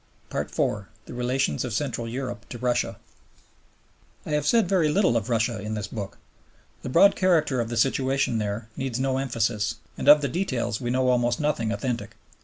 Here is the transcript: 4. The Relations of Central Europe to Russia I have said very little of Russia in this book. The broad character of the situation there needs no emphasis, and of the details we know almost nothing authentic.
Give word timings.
4. 0.31 0.89
The 1.05 1.13
Relations 1.13 1.63
of 1.63 1.73
Central 1.75 2.09
Europe 2.09 2.49
to 2.49 2.57
Russia 2.57 2.97
I 4.25 4.31
have 4.31 4.47
said 4.47 4.67
very 4.67 4.89
little 4.89 5.15
of 5.15 5.29
Russia 5.29 5.59
in 5.61 5.75
this 5.75 5.85
book. 5.85 6.17
The 6.81 6.89
broad 6.89 7.15
character 7.15 7.61
of 7.61 7.69
the 7.69 7.77
situation 7.77 8.39
there 8.39 8.67
needs 8.75 8.99
no 8.99 9.19
emphasis, 9.19 9.75
and 9.99 10.09
of 10.09 10.21
the 10.21 10.27
details 10.27 10.81
we 10.81 10.89
know 10.89 11.09
almost 11.09 11.39
nothing 11.39 11.71
authentic. 11.71 12.15